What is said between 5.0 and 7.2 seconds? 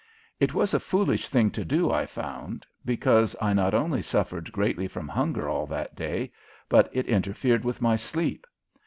hunger all that day, but it